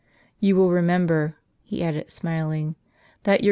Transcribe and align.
You 0.39 0.55
will 0.55 0.71
remember," 0.71 1.35
he 1.61 1.83
added, 1.83 2.09
smiling," 2.11 2.73
that 3.23 3.33
your 3.33 3.35
good 3.35 3.39
* 3.39 3.39
A. 3.39 3.39